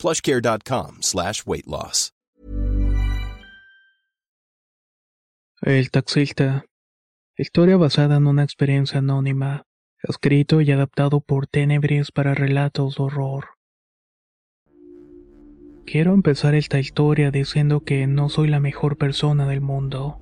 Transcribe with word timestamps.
plushcare.com 0.00 1.02
slash 1.02 1.42
weight 1.46 1.66
loss. 1.66 2.12
El 5.62 5.90
taxista. 5.90 6.64
Historia 7.36 7.76
basada 7.76 8.16
en 8.16 8.26
una 8.26 8.44
experiencia 8.44 9.00
anónima. 9.00 9.66
Escrito 10.02 10.62
y 10.62 10.72
adaptado 10.72 11.20
por 11.20 11.46
Tenebris 11.46 12.12
para 12.12 12.34
relatos 12.34 12.96
de 12.96 13.02
horror. 13.02 13.44
Quiero 15.84 16.14
empezar 16.14 16.54
esta 16.54 16.78
historia 16.78 17.30
diciendo 17.30 17.80
que 17.80 18.06
no 18.06 18.30
soy 18.30 18.48
la 18.48 18.58
mejor 18.58 18.96
persona 18.96 19.46
del 19.46 19.60
mundo. 19.60 20.18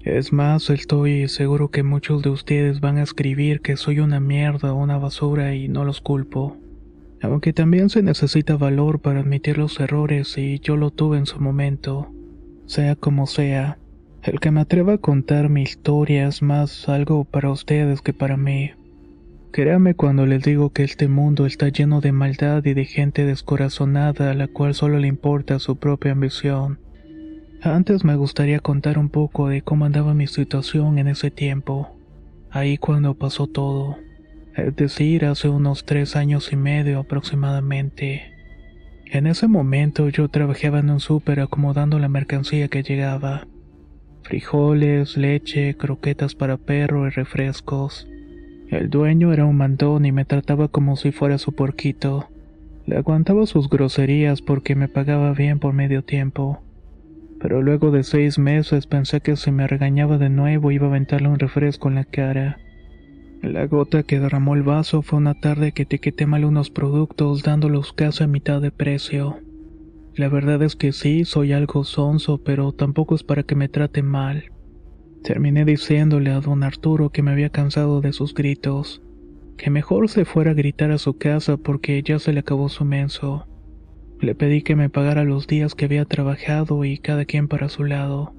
Es 0.00 0.32
más, 0.32 0.70
estoy 0.70 1.28
seguro 1.28 1.70
que 1.70 1.82
muchos 1.82 2.22
de 2.22 2.30
ustedes 2.30 2.80
van 2.80 2.96
a 2.96 3.02
escribir 3.02 3.60
que 3.60 3.76
soy 3.76 4.00
una 4.00 4.20
mierda 4.20 4.72
o 4.72 4.76
una 4.76 4.96
basura 4.96 5.54
y 5.54 5.68
no 5.68 5.84
los 5.84 6.00
culpo. 6.00 6.56
Aunque 7.20 7.52
también 7.52 7.90
se 7.90 8.02
necesita 8.02 8.56
valor 8.56 9.00
para 9.00 9.20
admitir 9.20 9.58
los 9.58 9.80
errores 9.80 10.38
y 10.38 10.60
yo 10.60 10.76
lo 10.76 10.90
tuve 10.90 11.18
en 11.18 11.26
su 11.26 11.40
momento. 11.40 12.12
Sea 12.66 12.94
como 12.96 13.26
sea, 13.26 13.78
el 14.22 14.40
que 14.40 14.50
me 14.50 14.60
atreva 14.60 14.94
a 14.94 14.98
contar 14.98 15.48
mi 15.48 15.62
historia 15.62 16.28
es 16.28 16.42
más 16.42 16.88
algo 16.88 17.24
para 17.24 17.50
ustedes 17.50 18.02
que 18.02 18.12
para 18.12 18.36
mí. 18.36 18.72
Créame 19.50 19.94
cuando 19.94 20.26
les 20.26 20.42
digo 20.42 20.70
que 20.70 20.84
este 20.84 21.08
mundo 21.08 21.46
está 21.46 21.68
lleno 21.68 22.00
de 22.00 22.12
maldad 22.12 22.64
y 22.64 22.74
de 22.74 22.84
gente 22.84 23.24
descorazonada 23.24 24.30
a 24.30 24.34
la 24.34 24.46
cual 24.46 24.74
solo 24.74 24.98
le 24.98 25.08
importa 25.08 25.58
su 25.58 25.76
propia 25.76 26.12
ambición. 26.12 26.78
Antes 27.62 28.04
me 28.04 28.14
gustaría 28.14 28.60
contar 28.60 28.98
un 28.98 29.08
poco 29.08 29.48
de 29.48 29.62
cómo 29.62 29.84
andaba 29.86 30.14
mi 30.14 30.26
situación 30.26 30.98
en 30.98 31.08
ese 31.08 31.30
tiempo, 31.30 31.96
ahí 32.50 32.76
cuando 32.76 33.14
pasó 33.14 33.46
todo, 33.46 33.96
es 34.58 34.74
decir, 34.74 35.24
hace 35.24 35.48
unos 35.48 35.84
tres 35.84 36.16
años 36.16 36.52
y 36.52 36.56
medio 36.56 36.98
aproximadamente. 36.98 38.22
En 39.06 39.26
ese 39.26 39.46
momento 39.46 40.08
yo 40.08 40.28
trabajaba 40.28 40.80
en 40.80 40.90
un 40.90 41.00
súper 41.00 41.40
acomodando 41.40 41.98
la 41.98 42.08
mercancía 42.08 42.68
que 42.68 42.82
llegaba. 42.82 43.46
Frijoles, 44.22 45.16
leche, 45.16 45.76
croquetas 45.76 46.34
para 46.34 46.56
perro 46.56 47.06
y 47.06 47.10
refrescos. 47.10 48.08
El 48.68 48.90
dueño 48.90 49.32
era 49.32 49.46
un 49.46 49.56
mandón 49.56 50.04
y 50.04 50.12
me 50.12 50.24
trataba 50.24 50.68
como 50.68 50.96
si 50.96 51.12
fuera 51.12 51.38
su 51.38 51.52
porquito. 51.52 52.28
Le 52.84 52.96
aguantaba 52.96 53.46
sus 53.46 53.70
groserías 53.70 54.42
porque 54.42 54.74
me 54.74 54.88
pagaba 54.88 55.32
bien 55.32 55.58
por 55.58 55.72
medio 55.72 56.02
tiempo. 56.02 56.62
Pero 57.40 57.62
luego 57.62 57.92
de 57.92 58.02
seis 58.02 58.38
meses 58.38 58.86
pensé 58.86 59.20
que 59.20 59.36
si 59.36 59.52
me 59.52 59.66
regañaba 59.68 60.18
de 60.18 60.28
nuevo 60.28 60.72
iba 60.72 60.86
a 60.86 60.90
aventarle 60.90 61.28
un 61.28 61.38
refresco 61.38 61.88
en 61.88 61.94
la 61.94 62.04
cara. 62.04 62.58
La 63.42 63.66
gota 63.66 64.02
que 64.02 64.18
derramó 64.18 64.54
el 64.54 64.64
vaso 64.64 65.02
fue 65.02 65.18
una 65.18 65.34
tarde 65.34 65.70
que 65.70 65.82
etiqueté 65.82 66.26
mal 66.26 66.44
unos 66.44 66.70
productos 66.70 67.44
dándolos 67.44 67.92
casi 67.92 68.24
a 68.24 68.26
mitad 68.26 68.60
de 68.60 68.72
precio. 68.72 69.38
La 70.16 70.28
verdad 70.28 70.60
es 70.64 70.74
que 70.74 70.90
sí, 70.90 71.24
soy 71.24 71.52
algo 71.52 71.84
sonso, 71.84 72.38
pero 72.42 72.72
tampoco 72.72 73.14
es 73.14 73.22
para 73.22 73.44
que 73.44 73.54
me 73.54 73.68
trate 73.68 74.02
mal. 74.02 74.50
Terminé 75.22 75.64
diciéndole 75.64 76.30
a 76.30 76.40
don 76.40 76.64
Arturo 76.64 77.10
que 77.10 77.22
me 77.22 77.30
había 77.30 77.50
cansado 77.50 78.00
de 78.00 78.12
sus 78.12 78.34
gritos, 78.34 79.02
que 79.56 79.70
mejor 79.70 80.08
se 80.08 80.24
fuera 80.24 80.50
a 80.50 80.54
gritar 80.54 80.90
a 80.90 80.98
su 80.98 81.16
casa 81.16 81.56
porque 81.56 82.02
ya 82.02 82.18
se 82.18 82.32
le 82.32 82.40
acabó 82.40 82.68
su 82.68 82.84
menso. 82.84 83.46
Le 84.20 84.34
pedí 84.34 84.62
que 84.62 84.74
me 84.74 84.90
pagara 84.90 85.22
los 85.22 85.46
días 85.46 85.76
que 85.76 85.84
había 85.84 86.04
trabajado 86.04 86.84
y 86.84 86.98
cada 86.98 87.24
quien 87.24 87.46
para 87.46 87.68
su 87.68 87.84
lado. 87.84 88.34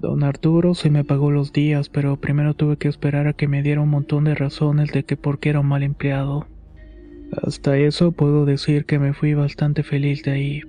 Don 0.00 0.24
Arturo 0.24 0.74
sí 0.74 0.88
me 0.88 1.04
pagó 1.04 1.30
los 1.30 1.52
días, 1.52 1.90
pero 1.90 2.16
primero 2.16 2.54
tuve 2.54 2.78
que 2.78 2.88
esperar 2.88 3.26
a 3.26 3.34
que 3.34 3.48
me 3.48 3.62
diera 3.62 3.82
un 3.82 3.90
montón 3.90 4.24
de 4.24 4.34
razones 4.34 4.92
de 4.92 5.04
que 5.04 5.18
por 5.18 5.38
qué 5.38 5.50
era 5.50 5.60
un 5.60 5.66
mal 5.66 5.82
empleado. 5.82 6.46
Hasta 7.42 7.76
eso 7.76 8.10
puedo 8.12 8.46
decir 8.46 8.86
que 8.86 8.98
me 8.98 9.12
fui 9.12 9.34
bastante 9.34 9.82
feliz 9.82 10.22
de 10.22 10.30
ahí. 10.30 10.62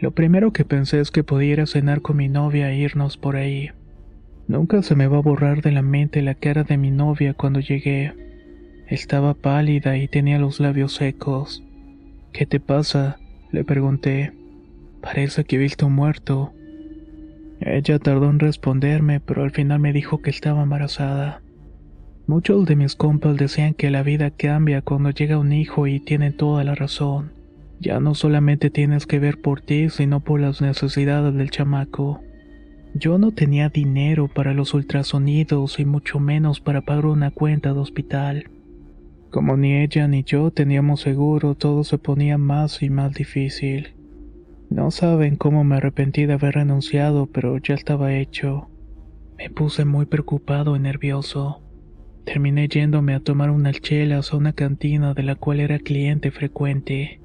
Lo 0.00 0.10
primero 0.10 0.52
que 0.52 0.64
pensé 0.64 1.00
es 1.00 1.12
que 1.12 1.22
pudiera 1.22 1.66
cenar 1.66 2.02
con 2.02 2.16
mi 2.16 2.28
novia 2.28 2.72
e 2.72 2.78
irnos 2.78 3.16
por 3.16 3.36
ahí. 3.36 3.70
Nunca 4.48 4.82
se 4.82 4.96
me 4.96 5.06
va 5.06 5.18
a 5.18 5.22
borrar 5.22 5.62
de 5.62 5.70
la 5.70 5.82
mente 5.82 6.20
la 6.20 6.34
cara 6.34 6.64
de 6.64 6.76
mi 6.76 6.90
novia 6.90 7.34
cuando 7.34 7.60
llegué. 7.60 8.14
Estaba 8.88 9.34
pálida 9.34 9.96
y 9.96 10.08
tenía 10.08 10.40
los 10.40 10.58
labios 10.58 10.92
secos. 10.94 11.62
¿Qué 12.32 12.46
te 12.46 12.58
pasa? 12.58 13.18
le 13.52 13.62
pregunté. 13.62 14.32
Parece 15.00 15.44
que 15.44 15.54
he 15.54 15.58
visto 15.60 15.88
muerto. 15.88 16.52
Ella 17.60 17.98
tardó 17.98 18.28
en 18.28 18.38
responderme, 18.38 19.20
pero 19.20 19.42
al 19.42 19.50
final 19.50 19.80
me 19.80 19.92
dijo 19.92 20.20
que 20.20 20.30
estaba 20.30 20.62
embarazada. 20.62 21.42
Muchos 22.26 22.66
de 22.66 22.76
mis 22.76 22.96
compas 22.96 23.36
decían 23.36 23.74
que 23.74 23.90
la 23.90 24.02
vida 24.02 24.30
cambia 24.30 24.82
cuando 24.82 25.10
llega 25.10 25.38
un 25.38 25.52
hijo 25.52 25.86
y 25.86 26.00
tienen 26.00 26.36
toda 26.36 26.64
la 26.64 26.74
razón. 26.74 27.32
Ya 27.80 28.00
no 28.00 28.14
solamente 28.14 28.70
tienes 28.70 29.06
que 29.06 29.18
ver 29.18 29.40
por 29.40 29.60
ti, 29.60 29.90
sino 29.90 30.20
por 30.20 30.40
las 30.40 30.60
necesidades 30.60 31.34
del 31.34 31.50
chamaco. 31.50 32.20
Yo 32.94 33.18
no 33.18 33.32
tenía 33.32 33.68
dinero 33.68 34.28
para 34.28 34.54
los 34.54 34.74
ultrasonidos 34.74 35.78
y 35.78 35.84
mucho 35.84 36.18
menos 36.18 36.60
para 36.60 36.80
pagar 36.80 37.06
una 37.06 37.30
cuenta 37.30 37.72
de 37.72 37.78
hospital. 37.78 38.50
Como 39.30 39.56
ni 39.56 39.74
ella 39.76 40.08
ni 40.08 40.24
yo 40.24 40.50
teníamos 40.50 41.02
seguro, 41.02 41.54
todo 41.54 41.84
se 41.84 41.98
ponía 41.98 42.38
más 42.38 42.82
y 42.82 42.90
más 42.90 43.12
difícil. 43.12 43.95
No 44.70 44.90
saben 44.90 45.36
cómo 45.36 45.64
me 45.64 45.76
arrepentí 45.76 46.26
de 46.26 46.34
haber 46.34 46.54
renunciado, 46.54 47.26
pero 47.26 47.56
ya 47.58 47.74
estaba 47.74 48.14
hecho. 48.14 48.68
Me 49.38 49.50
puse 49.50 49.84
muy 49.84 50.06
preocupado 50.06 50.76
y 50.76 50.80
nervioso. 50.80 51.62
Terminé 52.24 52.66
yéndome 52.68 53.14
a 53.14 53.20
tomar 53.20 53.50
unas 53.50 53.80
chelas 53.80 54.32
a 54.32 54.36
una 54.36 54.52
cantina 54.52 55.14
de 55.14 55.22
la 55.22 55.36
cual 55.36 55.60
era 55.60 55.78
cliente 55.78 56.30
frecuente. 56.30 57.20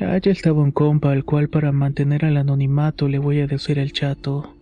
Allá 0.00 0.32
estaba 0.32 0.62
un 0.62 0.72
compa 0.72 1.12
al 1.12 1.24
cual 1.24 1.48
para 1.48 1.70
mantener 1.70 2.24
el 2.24 2.36
anonimato 2.36 3.06
le 3.06 3.18
voy 3.18 3.40
a 3.40 3.46
decir 3.46 3.78
el 3.78 3.92
chato. 3.92 4.56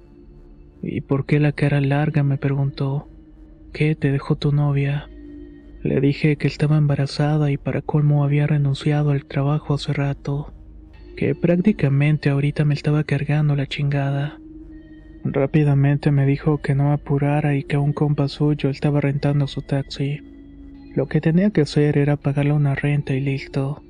¿Y 0.83 1.01
por 1.01 1.25
qué 1.25 1.41
la 1.41 1.53
cara 1.53 1.81
larga? 1.81 2.23
me 2.23 2.37
preguntó. 2.37 3.09
¿Qué 3.73 3.95
te 3.95 4.13
dejó 4.13 4.37
tu 4.37 4.53
novia? 4.53 5.09
Le 5.83 6.01
dije 6.01 6.37
que 6.37 6.47
estaba 6.47 6.77
embarazada 6.77 7.51
y 7.51 7.57
para 7.57 7.81
colmo 7.81 8.25
había 8.25 8.47
renunciado 8.47 9.11
al 9.11 9.25
trabajo 9.25 9.73
hace 9.73 9.95
rato, 9.95 10.53
que 11.21 11.35
prácticamente 11.35 12.31
ahorita 12.31 12.65
me 12.65 12.73
estaba 12.73 13.05
cargando 13.05 13.55
la 13.55 13.67
chingada. 13.67 14.41
Rápidamente 15.23 16.11
me 16.13 16.25
dijo 16.25 16.63
que 16.63 16.75
no 16.75 16.95
apurara 16.95 17.55
y 17.55 17.63
que 17.63 17.77
un 17.77 17.93
compa 17.93 18.27
suyo 18.27 18.71
estaba 18.71 19.03
rentando 19.03 19.47
su 19.47 19.61
taxi. 19.61 20.23
Lo 20.97 21.09
que 21.09 21.21
tenía 21.21 21.51
que 21.51 21.61
hacer 21.61 21.99
era 21.99 22.17
pagarle 22.17 22.53
una 22.53 22.75
renta 22.75 23.13
y 23.13 23.21
listo. 23.21 23.83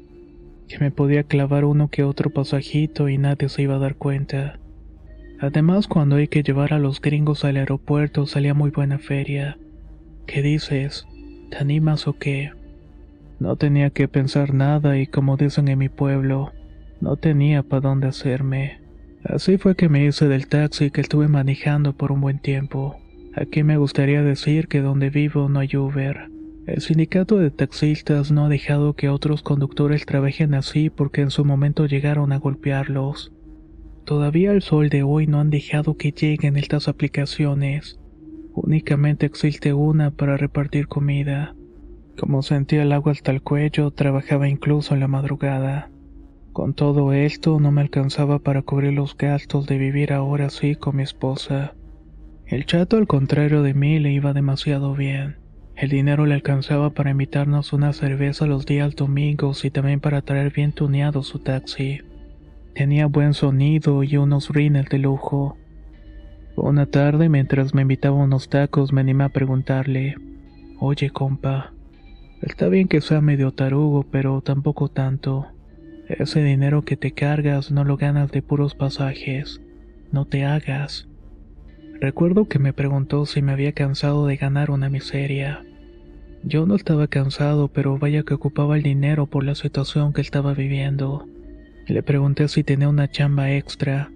Que 0.66 0.80
me 0.80 0.90
podía 0.90 1.22
clavar 1.22 1.64
uno 1.64 1.86
que 1.86 2.02
otro 2.02 2.30
pasajito 2.30 3.08
y 3.08 3.16
nadie 3.16 3.48
se 3.48 3.62
iba 3.62 3.76
a 3.76 3.78
dar 3.78 3.94
cuenta. 3.94 4.58
Además, 5.38 5.86
cuando 5.86 6.16
hay 6.16 6.26
que 6.26 6.42
llevar 6.42 6.74
a 6.74 6.80
los 6.80 7.00
gringos 7.00 7.44
al 7.44 7.58
aeropuerto 7.58 8.26
salía 8.26 8.54
muy 8.54 8.70
buena 8.70 8.98
feria. 8.98 9.56
¿Qué 10.26 10.42
dices? 10.42 11.06
¿Te 11.52 11.58
animas 11.58 12.08
o 12.08 12.14
qué? 12.14 12.50
No 13.38 13.54
tenía 13.54 13.90
que 13.90 14.08
pensar 14.08 14.52
nada 14.52 14.98
y 14.98 15.06
como 15.06 15.36
dicen 15.36 15.68
en 15.68 15.78
mi 15.78 15.88
pueblo, 15.88 16.50
no 17.00 17.16
tenía 17.16 17.62
para 17.62 17.80
dónde 17.80 18.08
hacerme. 18.08 18.80
Así 19.24 19.58
fue 19.58 19.76
que 19.76 19.88
me 19.88 20.04
hice 20.04 20.28
del 20.28 20.46
taxi 20.46 20.90
que 20.90 21.00
estuve 21.00 21.28
manejando 21.28 21.94
por 21.94 22.12
un 22.12 22.20
buen 22.20 22.38
tiempo. 22.38 22.96
Aquí 23.34 23.62
me 23.62 23.76
gustaría 23.76 24.22
decir 24.22 24.66
que 24.68 24.80
donde 24.80 25.10
vivo 25.10 25.48
no 25.48 25.60
hay 25.60 25.76
Uber. 25.76 26.30
El 26.66 26.80
sindicato 26.80 27.36
de 27.36 27.50
taxistas 27.50 28.30
no 28.30 28.46
ha 28.46 28.48
dejado 28.48 28.94
que 28.94 29.08
otros 29.08 29.42
conductores 29.42 30.06
trabajen 30.06 30.54
así 30.54 30.90
porque 30.90 31.20
en 31.20 31.30
su 31.30 31.44
momento 31.44 31.86
llegaron 31.86 32.32
a 32.32 32.38
golpearlos. 32.38 33.32
Todavía 34.04 34.50
al 34.50 34.62
sol 34.62 34.88
de 34.88 35.02
hoy 35.02 35.26
no 35.26 35.40
han 35.40 35.50
dejado 35.50 35.96
que 35.96 36.12
lleguen 36.12 36.56
estas 36.56 36.88
aplicaciones. 36.88 37.98
Únicamente 38.54 39.26
existe 39.26 39.72
una 39.72 40.10
para 40.10 40.36
repartir 40.36 40.88
comida. 40.88 41.54
Como 42.18 42.42
sentía 42.42 42.82
el 42.82 42.92
agua 42.92 43.12
hasta 43.12 43.30
el 43.30 43.42
cuello, 43.42 43.90
trabajaba 43.90 44.48
incluso 44.48 44.94
en 44.94 45.00
la 45.00 45.08
madrugada. 45.08 45.90
Con 46.60 46.74
todo 46.74 47.14
esto 47.14 47.58
no 47.58 47.72
me 47.72 47.80
alcanzaba 47.80 48.38
para 48.38 48.60
cubrir 48.60 48.92
los 48.92 49.16
gastos 49.16 49.66
de 49.66 49.78
vivir 49.78 50.12
ahora 50.12 50.48
así 50.48 50.74
con 50.76 50.96
mi 50.96 51.02
esposa. 51.02 51.72
El 52.44 52.66
chato 52.66 52.98
al 52.98 53.06
contrario 53.06 53.62
de 53.62 53.72
mí 53.72 53.98
le 53.98 54.12
iba 54.12 54.34
demasiado 54.34 54.94
bien. 54.94 55.38
El 55.74 55.88
dinero 55.88 56.26
le 56.26 56.34
alcanzaba 56.34 56.90
para 56.90 57.12
invitarnos 57.12 57.72
una 57.72 57.94
cerveza 57.94 58.44
los 58.44 58.66
días 58.66 58.94
domingos 58.94 59.64
y 59.64 59.70
también 59.70 60.00
para 60.00 60.20
traer 60.20 60.52
bien 60.52 60.72
tuneado 60.72 61.22
su 61.22 61.38
taxi. 61.38 62.00
Tenía 62.74 63.06
buen 63.06 63.32
sonido 63.32 64.04
y 64.04 64.18
unos 64.18 64.50
rines 64.50 64.84
de 64.90 64.98
lujo. 64.98 65.56
Una 66.56 66.84
tarde, 66.84 67.30
mientras 67.30 67.72
me 67.72 67.80
invitaba 67.80 68.16
unos 68.16 68.50
tacos, 68.50 68.92
me 68.92 69.00
animé 69.00 69.24
a 69.24 69.30
preguntarle, 69.30 70.14
Oye, 70.78 71.08
compa, 71.08 71.72
está 72.42 72.68
bien 72.68 72.86
que 72.86 73.00
sea 73.00 73.22
medio 73.22 73.50
tarugo, 73.50 74.02
pero 74.02 74.42
tampoco 74.42 74.88
tanto. 74.88 75.46
Ese 76.18 76.42
dinero 76.42 76.82
que 76.82 76.96
te 76.96 77.12
cargas 77.12 77.70
no 77.70 77.84
lo 77.84 77.96
ganas 77.96 78.32
de 78.32 78.42
puros 78.42 78.74
pasajes. 78.74 79.60
No 80.10 80.24
te 80.24 80.44
hagas. 80.44 81.08
Recuerdo 82.00 82.48
que 82.48 82.58
me 82.58 82.72
preguntó 82.72 83.26
si 83.26 83.42
me 83.42 83.52
había 83.52 83.72
cansado 83.72 84.26
de 84.26 84.36
ganar 84.36 84.72
una 84.72 84.88
miseria. 84.88 85.64
Yo 86.42 86.66
no 86.66 86.74
estaba 86.74 87.06
cansado, 87.06 87.68
pero 87.68 87.96
vaya 87.96 88.24
que 88.24 88.34
ocupaba 88.34 88.76
el 88.76 88.82
dinero 88.82 89.26
por 89.26 89.44
la 89.44 89.54
situación 89.54 90.12
que 90.12 90.20
estaba 90.20 90.52
viviendo. 90.52 91.28
Le 91.86 92.02
pregunté 92.02 92.48
si 92.48 92.64
tenía 92.64 92.88
una 92.88 93.08
chamba 93.08 93.52
extra. 93.52 94.10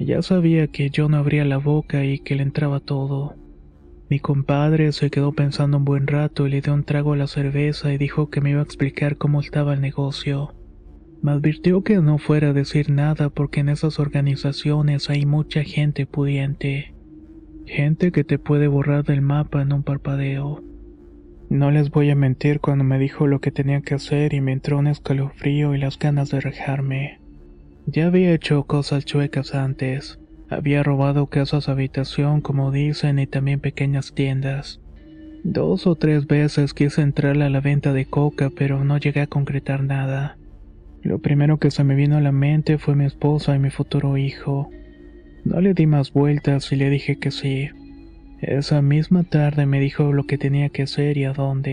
Ya 0.00 0.22
sabía 0.22 0.66
que 0.66 0.90
yo 0.90 1.08
no 1.08 1.18
abría 1.18 1.44
la 1.44 1.58
boca 1.58 2.04
y 2.04 2.18
que 2.18 2.34
le 2.34 2.42
entraba 2.42 2.80
todo. 2.80 3.36
Mi 4.10 4.18
compadre 4.18 4.90
se 4.90 5.08
quedó 5.08 5.30
pensando 5.32 5.76
un 5.76 5.84
buen 5.84 6.08
rato 6.08 6.48
y 6.48 6.50
le 6.50 6.62
dio 6.62 6.74
un 6.74 6.82
trago 6.82 7.12
a 7.12 7.16
la 7.16 7.28
cerveza 7.28 7.92
y 7.92 7.98
dijo 7.98 8.28
que 8.28 8.40
me 8.40 8.50
iba 8.50 8.60
a 8.60 8.64
explicar 8.64 9.16
cómo 9.18 9.38
estaba 9.40 9.74
el 9.74 9.80
negocio. 9.80 10.57
Me 11.20 11.32
advirtió 11.32 11.82
que 11.82 12.00
no 12.00 12.18
fuera 12.18 12.50
a 12.50 12.52
decir 12.52 12.90
nada 12.90 13.28
porque 13.28 13.60
en 13.60 13.68
esas 13.68 13.98
organizaciones 13.98 15.10
hay 15.10 15.26
mucha 15.26 15.64
gente 15.64 16.06
pudiente. 16.06 16.94
Gente 17.66 18.12
que 18.12 18.24
te 18.24 18.38
puede 18.38 18.68
borrar 18.68 19.04
del 19.04 19.20
mapa 19.20 19.60
en 19.62 19.72
un 19.72 19.82
parpadeo. 19.82 20.62
No 21.50 21.70
les 21.70 21.90
voy 21.90 22.10
a 22.10 22.14
mentir 22.14 22.60
cuando 22.60 22.84
me 22.84 22.98
dijo 22.98 23.26
lo 23.26 23.40
que 23.40 23.50
tenía 23.50 23.80
que 23.80 23.94
hacer 23.94 24.32
y 24.34 24.40
me 24.40 24.52
entró 24.52 24.78
un 24.78 24.86
escalofrío 24.86 25.74
y 25.74 25.78
las 25.78 25.98
ganas 25.98 26.30
de 26.30 26.40
rejarme. 26.40 27.20
Ya 27.86 28.06
había 28.06 28.32
hecho 28.32 28.64
cosas 28.64 29.04
chuecas 29.04 29.54
antes. 29.54 30.20
Había 30.50 30.82
robado 30.82 31.26
casas 31.26 31.68
habitación, 31.68 32.42
como 32.42 32.70
dicen, 32.70 33.18
y 33.18 33.26
también 33.26 33.60
pequeñas 33.60 34.14
tiendas. 34.14 34.80
Dos 35.42 35.86
o 35.86 35.94
tres 35.94 36.26
veces 36.26 36.74
quise 36.74 37.00
entrar 37.00 37.40
a 37.40 37.48
la 37.48 37.60
venta 37.60 37.92
de 37.92 38.04
coca, 38.06 38.50
pero 38.54 38.84
no 38.84 38.98
llegué 38.98 39.22
a 39.22 39.26
concretar 39.26 39.82
nada. 39.82 40.36
Lo 41.02 41.18
primero 41.20 41.58
que 41.58 41.70
se 41.70 41.84
me 41.84 41.94
vino 41.94 42.16
a 42.16 42.20
la 42.20 42.32
mente 42.32 42.78
fue 42.78 42.94
mi 42.94 43.04
esposa 43.04 43.54
y 43.54 43.58
mi 43.58 43.70
futuro 43.70 44.16
hijo. 44.16 44.70
No 45.44 45.60
le 45.60 45.74
di 45.74 45.86
más 45.86 46.12
vueltas 46.12 46.72
y 46.72 46.76
le 46.76 46.90
dije 46.90 47.18
que 47.18 47.30
sí. 47.30 47.70
Esa 48.40 48.82
misma 48.82 49.24
tarde 49.24 49.66
me 49.66 49.80
dijo 49.80 50.12
lo 50.12 50.24
que 50.24 50.38
tenía 50.38 50.68
que 50.68 50.82
hacer 50.82 51.16
y 51.16 51.24
a 51.24 51.32
dónde. 51.32 51.72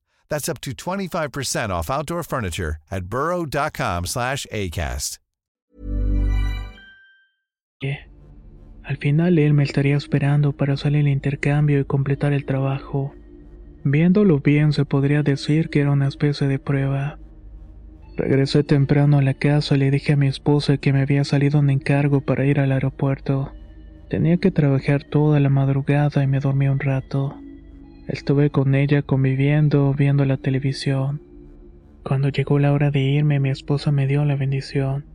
That's 0.31 0.47
up 0.47 0.61
to 0.61 0.71
25% 0.71 1.69
off 1.69 1.89
outdoor 1.89 2.23
furniture 2.23 2.77
at 2.89 3.05
burrow.com 3.05 4.05
slash 4.05 4.47
ACAST. 4.49 5.17
Al 8.83 8.97
final 8.97 9.37
él 9.39 9.53
me 9.53 9.63
estaría 9.63 9.97
esperando 9.97 10.53
para 10.53 10.73
hacer 10.73 10.95
el 10.95 11.07
intercambio 11.07 11.79
y 11.79 11.85
completar 11.85 12.31
el 12.31 12.45
trabajo. 12.45 13.13
Viéndolo 13.83 14.39
bien 14.39 14.71
se 14.71 14.85
podría 14.85 15.21
decir 15.21 15.69
que 15.69 15.81
era 15.81 15.91
una 15.91 16.07
especie 16.07 16.47
de 16.47 16.59
prueba. 16.59 17.19
Regresé 18.15 18.63
temprano 18.63 19.17
a 19.17 19.21
la 19.21 19.33
casa 19.33 19.75
y 19.75 19.79
le 19.79 19.91
dije 19.91 20.13
a 20.13 20.17
mi 20.17 20.27
esposa 20.27 20.77
que 20.77 20.93
me 20.93 21.01
había 21.01 21.23
salido 21.23 21.59
un 21.59 21.69
encargo 21.69 22.21
para 22.21 22.45
ir 22.45 22.59
al 22.59 22.71
aeropuerto. 22.71 23.51
Tenía 24.09 24.37
que 24.37 24.51
trabajar 24.51 25.03
toda 25.03 25.39
la 25.39 25.49
madrugada 25.49 26.23
y 26.23 26.27
me 26.27 26.39
dormí 26.39 26.67
un 26.67 26.79
rato. 26.79 27.35
Estuve 28.11 28.49
con 28.49 28.75
ella 28.75 29.03
conviviendo, 29.03 29.93
viendo 29.93 30.25
la 30.25 30.35
televisión. 30.35 31.21
Cuando 32.03 32.27
llegó 32.27 32.59
la 32.59 32.73
hora 32.73 32.91
de 32.91 32.99
irme, 32.99 33.39
mi 33.39 33.49
esposa 33.49 33.93
me 33.93 34.05
dio 34.05 34.25
la 34.25 34.35
bendición. 34.35 35.05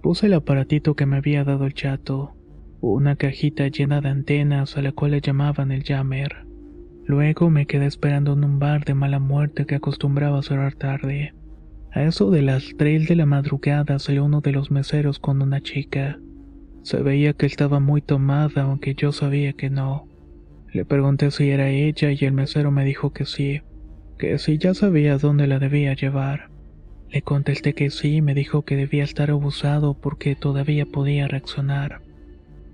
Puse 0.00 0.24
el 0.24 0.32
aparatito 0.32 0.96
que 0.96 1.04
me 1.04 1.18
había 1.18 1.44
dado 1.44 1.66
el 1.66 1.74
chato, 1.74 2.32
una 2.80 3.16
cajita 3.16 3.68
llena 3.68 4.00
de 4.00 4.08
antenas 4.08 4.78
a 4.78 4.80
la 4.80 4.92
cual 4.92 5.10
le 5.10 5.20
llamaban 5.20 5.70
el 5.70 5.84
jammer. 5.84 6.46
Luego 7.04 7.50
me 7.50 7.66
quedé 7.66 7.84
esperando 7.84 8.32
en 8.32 8.42
un 8.42 8.58
bar 8.58 8.86
de 8.86 8.94
mala 8.94 9.18
muerte 9.18 9.66
que 9.66 9.74
acostumbraba 9.74 10.38
a 10.38 10.42
cerrar 10.42 10.72
tarde. 10.76 11.34
A 11.92 12.04
eso 12.04 12.30
de 12.30 12.40
las 12.40 12.72
3 12.78 13.06
de 13.06 13.16
la 13.16 13.26
madrugada 13.26 13.98
salió 13.98 14.24
uno 14.24 14.40
de 14.40 14.52
los 14.52 14.70
meseros 14.70 15.18
con 15.18 15.42
una 15.42 15.60
chica. 15.60 16.18
Se 16.84 17.02
veía 17.02 17.34
que 17.34 17.44
estaba 17.44 17.80
muy 17.80 18.00
tomada, 18.00 18.62
aunque 18.62 18.94
yo 18.94 19.12
sabía 19.12 19.52
que 19.52 19.68
no. 19.68 20.09
Le 20.72 20.84
pregunté 20.84 21.30
si 21.30 21.50
era 21.50 21.68
ella 21.68 22.12
y 22.12 22.24
el 22.24 22.32
mesero 22.32 22.70
me 22.70 22.84
dijo 22.84 23.12
que 23.12 23.24
sí, 23.24 23.62
que 24.18 24.38
sí 24.38 24.58
ya 24.58 24.72
sabía 24.74 25.18
dónde 25.18 25.46
la 25.48 25.58
debía 25.58 25.94
llevar. 25.94 26.50
Le 27.10 27.22
contesté 27.22 27.74
que 27.74 27.90
sí 27.90 28.16
y 28.16 28.22
me 28.22 28.34
dijo 28.34 28.62
que 28.62 28.76
debía 28.76 29.02
estar 29.02 29.30
abusado 29.30 29.94
porque 29.94 30.36
todavía 30.36 30.86
podía 30.86 31.26
reaccionar. 31.26 32.02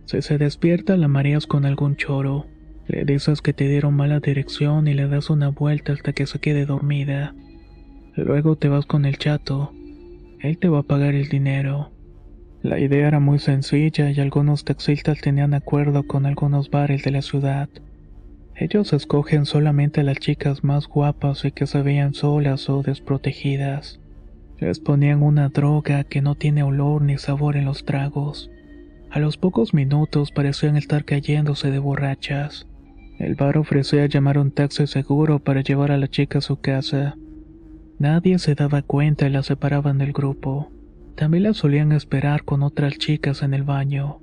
Si 0.05 0.21
se 0.21 0.37
despierta 0.37 0.97
la 0.99 1.09
mareas 1.09 1.47
con 1.47 1.65
algún 1.65 1.97
choro, 1.97 2.47
le 2.87 3.05
dices 3.07 3.41
que 3.41 3.55
te 3.55 3.67
dieron 3.67 3.95
mala 3.95 4.21
dirección 4.21 4.88
y 4.88 4.95
le 4.95 5.09
das 5.09 5.31
una 5.31 5.49
vuelta 5.49 5.95
hasta 5.95 6.12
que 6.12 6.26
se 6.26 6.38
quede 6.38 6.67
dormida. 6.67 7.35
Luego 8.15 8.57
te 8.57 8.69
vas 8.69 8.85
con 8.85 9.07
el 9.07 9.17
chato. 9.17 9.73
Él 10.41 10.59
te 10.59 10.69
va 10.69 10.81
a 10.81 10.85
pagar 10.85 11.15
el 11.15 11.29
dinero. 11.29 11.93
La 12.62 12.79
idea 12.79 13.09
era 13.09 13.21
muy 13.21 13.38
sencilla 13.38 14.11
y 14.11 14.21
algunos 14.21 14.65
taxistas 14.65 15.21
tenían 15.21 15.55
acuerdo 15.55 16.07
con 16.07 16.26
algunos 16.26 16.71
bares 16.71 17.03
de 17.03 17.11
la 17.11 17.23
ciudad. 17.23 17.69
Ellos 18.59 18.95
escogen 18.95 19.45
solamente 19.45 20.01
a 20.01 20.05
las 20.05 20.17
chicas 20.17 20.65
más 20.65 20.89
guapas 20.89 21.45
y 21.45 21.53
que 21.53 21.67
se 21.67 21.83
vean 21.83 22.15
solas 22.15 22.71
o 22.71 22.83
desprotegidas. 22.83 24.01
Les 24.59 24.81
ponían 24.81 25.23
una 25.23 25.51
droga 25.51 26.05
que 26.05 26.23
no 26.23 26.37
tiene 26.37 26.63
olor 26.63 27.03
ni 27.03 27.19
sabor 27.19 27.57
en 27.57 27.67
los 27.67 27.85
tragos. 27.85 28.51
A 29.11 29.19
los 29.19 29.37
pocos 29.37 29.75
minutos 29.75 30.33
parecían 30.33 30.79
estar 30.79 31.05
cayéndose 31.05 31.71
de 31.71 31.79
borrachas. 31.79 32.67
El 33.19 33.35
bar 33.35 33.59
ofrecía 33.59 34.07
llamar 34.07 34.39
un 34.39 34.51
taxi 34.51 34.87
seguro 34.87 35.39
para 35.39 35.61
llevar 35.61 35.93
a 35.93 35.99
la 35.99 36.09
chica 36.09 36.39
a 36.39 36.43
su 36.43 36.57
casa. 36.57 37.17
Nadie 37.99 38.39
se 38.39 38.55
daba 38.55 38.81
cuenta 38.81 39.27
y 39.27 39.31
la 39.31 39.43
separaban 39.43 39.99
del 39.99 40.13
grupo. 40.13 40.71
También 41.15 41.43
la 41.43 41.53
solían 41.53 41.93
esperar 41.93 42.45
con 42.45 42.63
otras 42.63 42.97
chicas 42.97 43.43
en 43.43 43.53
el 43.53 43.65
baño. 43.65 44.21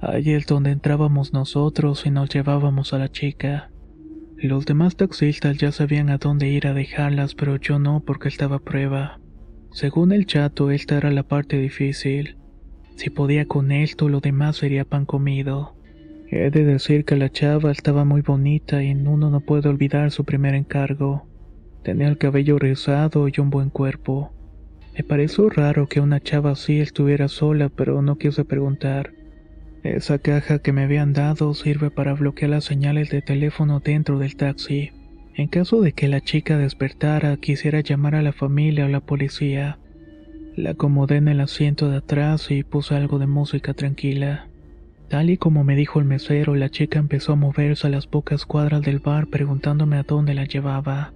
Ahí 0.00 0.30
es 0.30 0.46
donde 0.46 0.70
entrábamos 0.70 1.34
nosotros 1.34 2.06
y 2.06 2.10
nos 2.10 2.30
llevábamos 2.30 2.94
a 2.94 2.98
la 2.98 3.10
chica. 3.10 3.70
Los 4.38 4.64
demás 4.64 4.96
taxistas 4.96 5.58
ya 5.58 5.70
sabían 5.72 6.08
a 6.08 6.16
dónde 6.16 6.48
ir 6.48 6.66
a 6.66 6.72
dejarlas, 6.72 7.34
pero 7.34 7.56
yo 7.56 7.78
no 7.78 8.00
porque 8.00 8.28
estaba 8.28 8.56
a 8.56 8.60
prueba. 8.60 9.20
Según 9.72 10.12
el 10.12 10.24
chato, 10.24 10.70
esta 10.70 10.96
era 10.96 11.10
la 11.10 11.24
parte 11.24 11.58
difícil. 11.58 12.38
Si 12.96 13.10
podía 13.10 13.44
con 13.44 13.72
esto, 13.72 14.08
lo 14.08 14.20
demás 14.20 14.56
sería 14.56 14.86
pan 14.86 15.04
comido. 15.04 15.76
He 16.30 16.50
de 16.50 16.64
decir 16.64 17.04
que 17.04 17.16
la 17.16 17.30
chava 17.30 17.70
estaba 17.70 18.04
muy 18.06 18.22
bonita 18.22 18.82
y 18.82 18.92
uno 18.92 19.28
no 19.28 19.40
puede 19.40 19.68
olvidar 19.68 20.10
su 20.10 20.24
primer 20.24 20.54
encargo. 20.54 21.26
Tenía 21.82 22.08
el 22.08 22.16
cabello 22.16 22.58
rizado 22.58 23.28
y 23.28 23.38
un 23.38 23.50
buen 23.50 23.68
cuerpo. 23.68 24.32
Me 24.96 25.04
pareció 25.04 25.50
raro 25.50 25.88
que 25.88 26.00
una 26.00 26.20
chava 26.20 26.52
así 26.52 26.80
estuviera 26.80 27.28
sola, 27.28 27.68
pero 27.68 28.00
no 28.00 28.16
quise 28.16 28.46
preguntar. 28.46 29.12
Esa 29.82 30.18
caja 30.18 30.58
que 30.58 30.72
me 30.72 30.82
habían 30.82 31.14
dado 31.14 31.54
sirve 31.54 31.90
para 31.90 32.12
bloquear 32.12 32.50
las 32.50 32.64
señales 32.64 33.08
de 33.08 33.22
teléfono 33.22 33.80
dentro 33.80 34.18
del 34.18 34.36
taxi. 34.36 34.90
En 35.34 35.48
caso 35.48 35.80
de 35.80 35.92
que 35.92 36.06
la 36.06 36.20
chica 36.20 36.58
despertara, 36.58 37.36
quisiera 37.38 37.80
llamar 37.80 38.14
a 38.14 38.20
la 38.20 38.32
familia 38.32 38.84
o 38.84 38.88
la 38.88 39.00
policía. 39.00 39.78
La 40.54 40.70
acomodé 40.70 41.16
en 41.16 41.28
el 41.28 41.40
asiento 41.40 41.88
de 41.88 41.98
atrás 41.98 42.50
y 42.50 42.62
puse 42.62 42.94
algo 42.94 43.18
de 43.18 43.26
música 43.26 43.72
tranquila. 43.72 44.48
Tal 45.08 45.30
y 45.30 45.38
como 45.38 45.64
me 45.64 45.76
dijo 45.76 45.98
el 45.98 46.04
mesero, 46.04 46.54
la 46.56 46.68
chica 46.68 46.98
empezó 46.98 47.32
a 47.32 47.36
moverse 47.36 47.86
a 47.86 47.90
las 47.90 48.06
pocas 48.06 48.44
cuadras 48.44 48.82
del 48.82 48.98
bar 48.98 49.28
preguntándome 49.28 49.96
a 49.96 50.02
dónde 50.02 50.34
la 50.34 50.44
llevaba. 50.44 51.14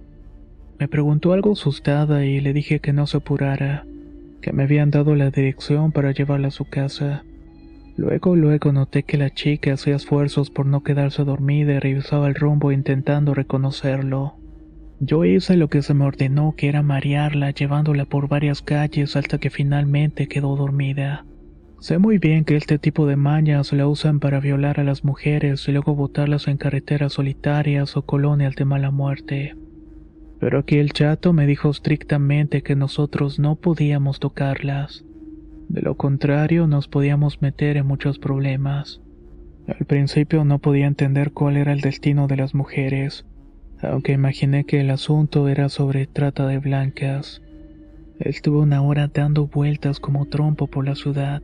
Me 0.79 0.87
preguntó 0.87 1.33
algo 1.33 1.53
asustada 1.53 2.25
y 2.25 2.41
le 2.41 2.51
dije 2.51 2.79
que 2.79 2.93
no 2.93 3.05
se 3.05 3.17
apurara, 3.17 3.85
que 4.41 4.53
me 4.53 4.63
habían 4.63 4.89
dado 4.89 5.15
la 5.15 5.29
dirección 5.29 5.91
para 5.91 6.11
llevarla 6.11 6.47
a 6.47 6.51
su 6.51 6.65
casa. 6.65 7.23
Luego, 7.97 8.35
luego 8.35 8.71
noté 8.73 9.03
que 9.03 9.17
la 9.17 9.29
chica 9.29 9.73
hacía 9.73 9.95
esfuerzos 9.95 10.49
por 10.49 10.65
no 10.65 10.83
quedarse 10.83 11.23
dormida 11.23 11.73
y 11.73 11.79
revisaba 11.79 12.27
el 12.27 12.35
rumbo 12.35 12.71
intentando 12.71 13.33
reconocerlo. 13.33 14.35
Yo 14.99 15.23
hice 15.23 15.55
lo 15.55 15.69
que 15.69 15.81
se 15.81 15.93
me 15.93 16.05
ordenó, 16.05 16.55
que 16.57 16.67
era 16.67 16.81
marearla, 16.81 17.51
llevándola 17.51 18.05
por 18.05 18.27
varias 18.27 18.61
calles 18.61 19.15
hasta 19.15 19.37
que 19.37 19.49
finalmente 19.49 20.27
quedó 20.27 20.55
dormida. 20.55 21.25
Sé 21.79 21.97
muy 21.97 22.17
bien 22.17 22.45
que 22.45 22.55
este 22.55 22.79
tipo 22.79 23.05
de 23.05 23.15
mañas 23.15 23.71
la 23.71 23.87
usan 23.87 24.19
para 24.19 24.39
violar 24.39 24.79
a 24.79 24.83
las 24.83 25.03
mujeres 25.03 25.67
y 25.67 25.71
luego 25.71 25.95
botarlas 25.95 26.47
en 26.47 26.57
carreteras 26.57 27.13
solitarias 27.13 27.95
o 27.97 28.01
colonias 28.03 28.55
de 28.55 28.65
mala 28.65 28.91
muerte. 28.91 29.55
Pero 30.39 30.59
aquí 30.59 30.77
el 30.77 30.91
chato 30.93 31.33
me 31.33 31.45
dijo 31.45 31.69
estrictamente 31.69 32.61
que 32.61 32.75
nosotros 32.75 33.39
no 33.39 33.55
podíamos 33.55 34.19
tocarlas. 34.19 35.05
De 35.69 35.81
lo 35.81 35.95
contrario, 35.95 36.67
nos 36.67 36.87
podíamos 36.87 37.41
meter 37.41 37.77
en 37.77 37.87
muchos 37.87 38.19
problemas. 38.19 39.01
Al 39.67 39.85
principio 39.85 40.45
no 40.45 40.59
podía 40.59 40.85
entender 40.85 41.31
cuál 41.31 41.57
era 41.57 41.73
el 41.73 41.81
destino 41.81 42.27
de 42.27 42.37
las 42.37 42.53
mujeres, 42.53 43.25
aunque 43.81 44.13
imaginé 44.13 44.65
que 44.65 44.79
el 44.79 44.91
asunto 44.91 45.47
era 45.47 45.69
sobre 45.69 46.05
trata 46.05 46.45
de 46.47 46.59
blancas. 46.59 47.41
Estuve 48.19 48.59
una 48.59 48.81
hora 48.81 49.09
dando 49.13 49.47
vueltas 49.47 49.99
como 49.99 50.25
trompo 50.27 50.67
por 50.67 50.85
la 50.85 50.95
ciudad. 50.95 51.41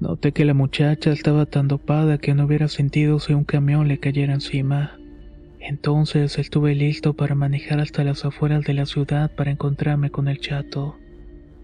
Noté 0.00 0.32
que 0.32 0.44
la 0.44 0.54
muchacha 0.54 1.12
estaba 1.12 1.46
tan 1.46 1.68
dopada 1.68 2.18
que 2.18 2.34
no 2.34 2.46
hubiera 2.46 2.68
sentido 2.68 3.20
si 3.20 3.34
un 3.34 3.44
camión 3.44 3.86
le 3.86 3.98
cayera 3.98 4.34
encima. 4.34 4.98
Entonces 5.60 6.38
estuve 6.38 6.74
listo 6.74 7.14
para 7.14 7.36
manejar 7.36 7.78
hasta 7.78 8.02
las 8.02 8.24
afueras 8.24 8.64
de 8.64 8.74
la 8.74 8.86
ciudad 8.86 9.30
para 9.30 9.52
encontrarme 9.52 10.10
con 10.10 10.26
el 10.26 10.40
chato. 10.40 10.96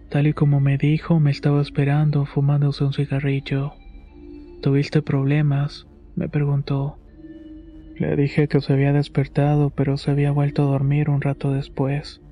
Tal 0.09 0.27
y 0.27 0.33
como 0.33 0.59
me 0.59 0.79
dijo, 0.79 1.21
me 1.21 1.31
estaba 1.31 1.61
esperando 1.61 2.25
fumándose 2.25 2.83
un 2.85 2.95
cigarrillo. 2.95 3.75
¿Tuviste 4.63 5.03
problemas? 5.03 5.87
me 6.17 6.29
preguntó. 6.31 6.99
Le 7.97 8.17
dije 8.17 8.49
que 8.49 8.61
se 8.61 8.73
había 8.73 8.93
despertado, 8.93 9.71
pero 9.71 9.99
se 9.99 10.11
había 10.11 10.31
vuelto 10.31 10.63
a 10.63 10.67
dormir 10.67 11.11
un 11.11 11.21
rato 11.21 11.53
después. 11.53 12.23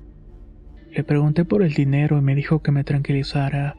Le 0.91 1.03
pregunté 1.03 1.45
por 1.45 1.61
el 1.61 1.73
dinero 1.73 2.17
y 2.17 2.21
me 2.21 2.33
dijo 2.33 2.63
que 2.63 2.71
me 2.71 2.83
tranquilizara, 2.83 3.75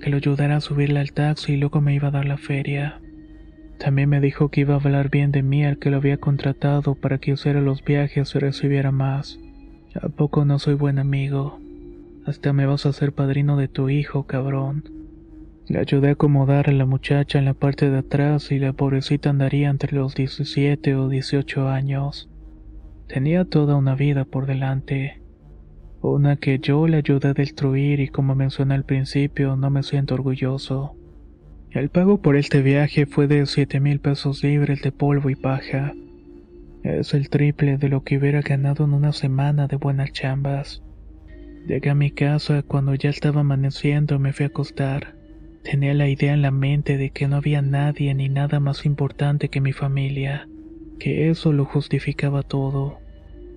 que 0.00 0.08
lo 0.08 0.16
ayudara 0.16 0.56
a 0.56 0.60
subirle 0.60 1.00
al 1.00 1.12
taxi 1.12 1.52
y 1.52 1.56
luego 1.58 1.82
me 1.82 1.94
iba 1.94 2.08
a 2.08 2.12
dar 2.12 2.24
la 2.24 2.38
feria. 2.38 3.00
También 3.78 4.08
me 4.08 4.20
dijo 4.20 4.48
que 4.48 4.62
iba 4.62 4.74
a 4.74 4.78
hablar 4.78 5.10
bien 5.10 5.32
de 5.32 5.42
mí 5.42 5.64
al 5.64 5.78
que 5.78 5.90
lo 5.90 5.98
había 5.98 6.16
contratado 6.16 6.94
para 6.94 7.18
que 7.18 7.32
hiciera 7.32 7.60
los 7.60 7.84
viajes 7.84 8.34
y 8.34 8.38
recibiera 8.38 8.90
más. 8.90 9.38
¿A 10.00 10.08
poco 10.08 10.44
no 10.44 10.58
soy 10.58 10.74
buen 10.74 10.98
amigo? 10.98 11.60
Hasta 12.28 12.52
me 12.52 12.66
vas 12.66 12.84
a 12.84 12.92
ser 12.92 13.14
padrino 13.14 13.56
de 13.56 13.68
tu 13.68 13.88
hijo, 13.88 14.26
cabrón. 14.26 14.84
Le 15.66 15.78
ayudé 15.78 16.10
a 16.10 16.12
acomodar 16.12 16.68
a 16.68 16.72
la 16.72 16.84
muchacha 16.84 17.38
en 17.38 17.46
la 17.46 17.54
parte 17.54 17.88
de 17.88 18.00
atrás 18.00 18.52
y 18.52 18.58
la 18.58 18.74
pobrecita 18.74 19.30
andaría 19.30 19.70
entre 19.70 19.96
los 19.96 20.14
17 20.14 20.94
o 20.94 21.08
18 21.08 21.68
años. 21.70 22.28
Tenía 23.06 23.46
toda 23.46 23.76
una 23.76 23.94
vida 23.94 24.26
por 24.26 24.44
delante. 24.44 25.22
Una 26.02 26.36
que 26.36 26.58
yo 26.58 26.86
le 26.86 26.98
ayudé 26.98 27.28
a 27.28 27.32
destruir 27.32 27.98
y 28.00 28.08
como 28.08 28.34
mencioné 28.34 28.74
al 28.74 28.84
principio 28.84 29.56
no 29.56 29.70
me 29.70 29.82
siento 29.82 30.12
orgulloso. 30.12 30.96
El 31.70 31.88
pago 31.88 32.20
por 32.20 32.36
este 32.36 32.60
viaje 32.60 33.06
fue 33.06 33.26
de 33.26 33.46
7 33.46 33.80
mil 33.80 34.00
pesos 34.00 34.44
libres 34.44 34.82
de 34.82 34.92
polvo 34.92 35.30
y 35.30 35.34
paja. 35.34 35.94
Es 36.82 37.14
el 37.14 37.30
triple 37.30 37.78
de 37.78 37.88
lo 37.88 38.02
que 38.02 38.18
hubiera 38.18 38.42
ganado 38.42 38.84
en 38.84 38.92
una 38.92 39.14
semana 39.14 39.66
de 39.66 39.76
buenas 39.76 40.12
chambas. 40.12 40.82
Llegué 41.68 41.90
a 41.90 41.94
mi 41.94 42.10
casa 42.10 42.62
cuando 42.62 42.94
ya 42.94 43.10
estaba 43.10 43.42
amaneciendo 43.42 44.18
me 44.18 44.32
fui 44.32 44.44
a 44.44 44.46
acostar. 44.46 45.14
Tenía 45.62 45.92
la 45.92 46.08
idea 46.08 46.32
en 46.32 46.40
la 46.40 46.50
mente 46.50 46.96
de 46.96 47.10
que 47.10 47.28
no 47.28 47.36
había 47.36 47.60
nadie 47.60 48.14
ni 48.14 48.30
nada 48.30 48.58
más 48.58 48.86
importante 48.86 49.50
que 49.50 49.60
mi 49.60 49.74
familia, 49.74 50.48
que 50.98 51.28
eso 51.28 51.52
lo 51.52 51.66
justificaba 51.66 52.42
todo. 52.42 53.00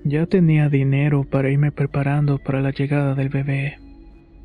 Ya 0.03 0.25
tenía 0.25 0.67
dinero 0.67 1.23
para 1.23 1.51
irme 1.51 1.71
preparando 1.71 2.37
para 2.37 2.59
la 2.59 2.71
llegada 2.71 3.15
del 3.15 3.29
bebé. 3.29 3.79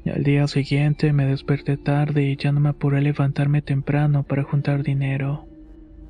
Al 0.04 0.22
día 0.22 0.46
siguiente 0.46 1.12
me 1.12 1.26
desperté 1.26 1.76
tarde 1.76 2.22
y 2.22 2.36
ya 2.36 2.52
no 2.52 2.60
me 2.60 2.68
apuré 2.68 2.98
a 2.98 3.00
levantarme 3.00 3.62
temprano 3.62 4.22
para 4.22 4.44
juntar 4.44 4.84
dinero. 4.84 5.48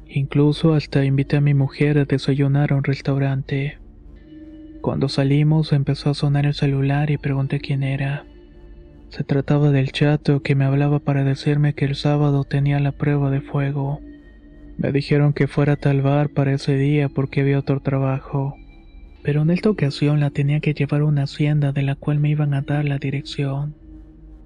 Incluso 0.07 0.75
hasta 0.75 1.07
invité 1.07 1.39
a 1.39 1.41
mi 1.41 1.55
mujer 1.55 1.97
a 1.97 2.05
desayunar 2.05 2.75
a 2.75 2.77
un 2.77 2.85
restaurante. 2.85 3.79
Cuando 4.87 5.09
salimos 5.09 5.73
empezó 5.73 6.11
a 6.11 6.15
sonar 6.15 6.47
el 6.47 6.55
celular 6.55 7.11
y 7.11 7.19
pregunté 7.19 7.59
quién 7.59 7.83
era. 7.83 8.25
Se 9.09 9.25
trataba 9.25 9.73
del 9.73 9.91
chato 9.91 10.43
que 10.43 10.55
me 10.55 10.65
hablaba 10.65 11.01
para 11.01 11.25
decirme 11.25 11.75
que 11.75 11.87
el 11.87 11.97
sábado 11.97 12.45
tenía 12.45 12.79
la 12.79 12.93
prueba 12.93 13.29
de 13.33 13.41
fuego. 13.41 13.99
Me 14.79 14.93
dijeron 14.93 15.33
que 15.33 15.49
fuera 15.49 15.73
a 15.73 15.77
tal 15.77 16.03
bar 16.03 16.29
para 16.29 16.53
ese 16.53 16.77
día 16.77 17.09
porque 17.09 17.41
había 17.41 17.59
otro 17.59 17.81
trabajo. 17.81 18.55
Pero 19.25 19.43
en 19.43 19.51
esta 19.51 19.71
ocasión 19.71 20.21
la 20.21 20.31
tenía 20.31 20.61
que 20.61 20.73
llevar 20.73 21.01
a 21.01 21.07
una 21.07 21.25
hacienda 21.25 21.73
de 21.73 21.83
la 21.83 21.97
cual 21.97 22.21
me 22.21 22.31
iban 22.31 22.55
a 22.55 22.63
dar 22.63 22.85
la 22.85 22.99
dirección. 22.99 23.75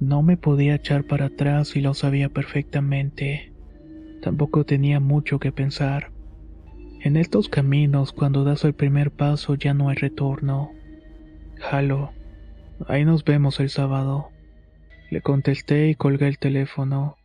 No 0.01 0.23
me 0.23 0.39
podía 0.39 0.77
echar 0.77 1.05
para 1.05 1.27
atrás 1.27 1.77
y 1.77 1.83
lo 1.83 1.93
sabía 1.93 2.31
perfectamente. 2.31 3.53
Tampoco 4.23 4.65
tenía 4.65 5.01
mucho 5.01 5.39
que 5.39 5.53
pensar. 5.53 6.13
En 7.03 7.17
estos 7.17 7.49
caminos, 7.49 8.13
cuando 8.13 8.45
das 8.45 8.65
el 8.65 8.75
primer 8.75 9.11
paso 9.11 9.55
ya 9.55 9.73
no 9.73 9.89
hay 9.89 9.97
retorno. 9.97 10.71
Jalo. 11.57 12.13
Ahí 12.89 13.07
nos 13.07 13.25
vemos 13.25 13.59
el 13.59 13.71
sábado. 13.71 14.29
Le 15.11 15.23
contesté 15.23 15.89
y 15.89 15.95
colgué 15.95 16.29
el 16.29 16.39
teléfono. 16.39 17.17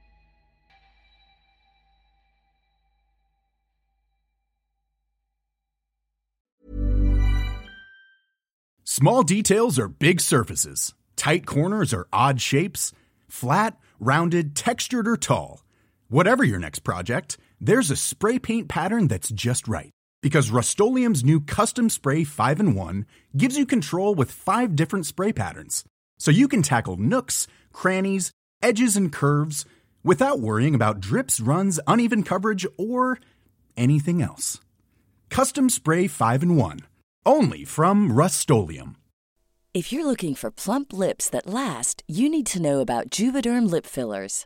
Small 8.85 9.23
details 9.23 9.77
are 9.77 9.89
big 9.89 10.21
surfaces. 10.21 10.93
Tight 11.17 11.45
corners 11.45 11.93
are 11.93 12.07
odd 12.13 12.39
shapes. 12.39 12.93
Flat, 13.27 13.77
rounded, 13.99 14.55
textured, 14.55 15.05
or 15.05 15.17
tall. 15.17 15.65
Whatever 16.07 16.45
your 16.45 16.59
next 16.59 16.79
project, 16.79 17.37
there's 17.65 17.89
a 17.89 17.95
spray 17.95 18.37
paint 18.37 18.67
pattern 18.67 19.07
that's 19.07 19.29
just 19.29 19.67
right. 19.67 19.89
Because 20.21 20.51
Rust 20.51 20.79
new 20.79 21.39
Custom 21.39 21.89
Spray 21.89 22.23
5 22.23 22.59
and 22.59 22.75
1 22.75 23.05
gives 23.35 23.57
you 23.57 23.65
control 23.65 24.13
with 24.15 24.31
five 24.31 24.75
different 24.75 25.05
spray 25.05 25.33
patterns. 25.33 25.83
So 26.19 26.31
you 26.31 26.47
can 26.47 26.61
tackle 26.61 26.97
nooks, 26.97 27.47
crannies, 27.73 28.31
edges, 28.61 28.95
and 28.95 29.11
curves 29.11 29.65
without 30.03 30.39
worrying 30.39 30.75
about 30.75 30.99
drips, 30.99 31.39
runs, 31.39 31.79
uneven 31.87 32.23
coverage, 32.23 32.65
or 32.77 33.19
anything 33.75 34.21
else. 34.21 34.59
Custom 35.29 35.69
Spray 35.69 36.07
5 36.07 36.43
and 36.43 36.57
1. 36.57 36.79
Only 37.25 37.65
from 37.65 38.11
Rust 38.11 38.49
If 39.73 39.91
you're 39.91 40.05
looking 40.05 40.35
for 40.35 40.51
plump 40.51 40.93
lips 40.93 41.29
that 41.31 41.47
last, 41.47 42.03
you 42.07 42.29
need 42.29 42.45
to 42.47 42.61
know 42.61 42.79
about 42.79 43.09
Juvederm 43.09 43.69
lip 43.69 43.85
fillers. 43.85 44.45